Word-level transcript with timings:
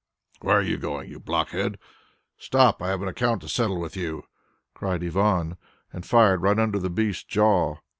"Where 0.39 0.57
are 0.57 0.63
you 0.63 0.77
going, 0.79 1.11
you 1.11 1.19
blockhead? 1.19 1.77
Stop, 2.39 2.81
I 2.81 2.87
have 2.87 3.03
an 3.03 3.07
account 3.07 3.43
to 3.43 3.47
settle 3.47 3.79
with 3.79 3.95
you," 3.95 4.23
cried 4.73 5.03
Ivan, 5.03 5.57
and 5.93 6.03
fired 6.03 6.41
right 6.41 6.57
under 6.57 6.79
the 6.79 6.89
beast's 6.89 7.23
jaw. 7.23 7.75